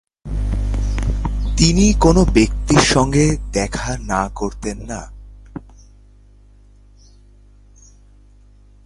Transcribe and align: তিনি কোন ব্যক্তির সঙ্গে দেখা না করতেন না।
তিনি 1.57 1.93
কোন 1.93 2.23
ব্যক্তির 2.23 2.79
সঙ্গে 2.79 3.37
দেখা 3.53 3.97
না 3.97 4.29
করতেন 4.35 4.77
না। 4.77 5.11